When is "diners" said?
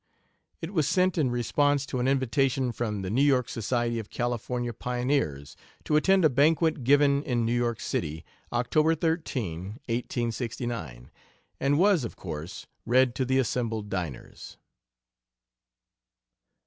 13.89-14.57